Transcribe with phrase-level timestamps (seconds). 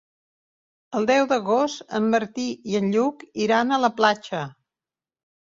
[0.99, 4.45] El deu d'agost en Martí i en Lluc iran a la platja.